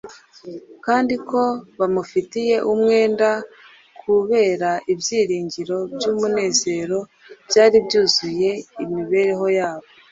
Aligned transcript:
kandi 0.85 1.15
ko 1.29 1.41
bamufitiye 1.79 2.55
umwenda 2.71 3.29
kubera 4.01 4.69
ibyiringiro 4.93 5.77
by’umunezero 5.95 6.97
byari 7.47 7.77
byuzuye 7.85 8.51
imibereho 8.83 9.45
yabo 9.57 9.87